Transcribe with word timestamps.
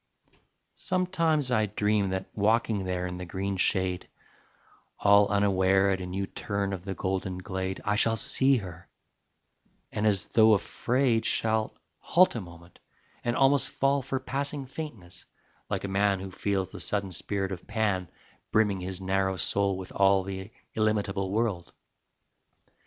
Sometimes 0.73 1.51
I 1.51 1.67
dream 1.67 2.09
that 2.09 2.25
walking 2.33 2.85
there 2.85 3.05
In 3.05 3.19
the 3.19 3.23
green 3.25 3.55
shade, 3.55 4.07
all 4.97 5.27
unaware 5.27 5.91
At 5.91 6.01
a 6.01 6.07
new 6.07 6.25
turn 6.25 6.73
of 6.73 6.85
the 6.85 6.95
golden 6.95 7.37
glade, 7.37 7.81
I 7.85 7.95
shall 7.97 8.17
see 8.17 8.57
her, 8.57 8.87
and 9.91 10.07
as 10.07 10.25
though 10.29 10.55
afraid 10.55 11.23
Shall 11.23 11.75
halt 11.99 12.33
a 12.33 12.41
moment 12.41 12.79
and 13.23 13.35
almost 13.35 13.69
fall 13.69 14.01
For 14.01 14.19
passing 14.19 14.65
faintness, 14.65 15.27
like 15.69 15.83
a 15.83 15.87
man 15.87 16.19
Who 16.19 16.31
feels 16.31 16.71
the 16.71 16.79
sudden 16.79 17.11
spirit 17.11 17.51
of 17.51 17.67
Pan 17.67 18.09
Brimming 18.51 18.79
his 18.79 19.01
narrow 19.01 19.37
soul 19.37 19.77
with 19.77 19.91
all 19.91 20.23
The 20.23 20.49
illimitable 20.73 21.29
world. 21.29 21.73